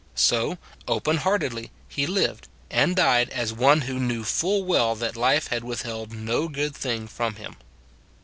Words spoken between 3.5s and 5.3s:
one who knew full well that